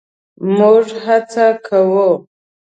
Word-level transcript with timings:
مونږ 0.55 0.85
هڅه 1.05 1.45
کوو 1.65 2.09